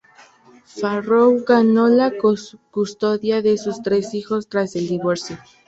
[0.65, 2.11] Farrow ganó la
[2.71, 5.37] custodia de sus tres hijos tras el divorcio.